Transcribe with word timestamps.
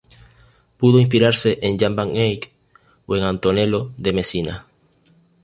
Pudo 0.77 0.99
inspirarse 0.99 1.59
en 1.61 1.77
Jan 1.77 1.95
Van 1.95 2.15
Eyck 2.15 2.51
o 3.05 3.15
en 3.15 3.21
Antonello 3.21 3.91
de 3.97 4.13
Messina. 4.13 4.65